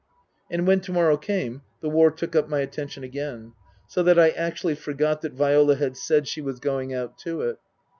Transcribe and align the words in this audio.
And 0.49 0.65
when 0.65 0.79
to 0.81 0.91
morrow 0.91 1.15
came 1.15 1.61
the 1.81 1.89
war 1.91 2.09
took 2.09 2.35
up 2.35 2.49
my 2.49 2.61
atten 2.61 2.87
tion 2.87 3.03
again, 3.03 3.53
so 3.87 4.01
that 4.01 4.17
I 4.17 4.29
actually 4.29 4.73
forgot 4.73 5.21
that 5.21 5.33
Viola 5.33 5.75
had 5.75 5.95
said 5.95 6.27
she 6.27 6.41
was 6.41 6.59
going 6.59 6.91
out 6.91 7.19
to 7.19 7.41
it. 7.43 7.57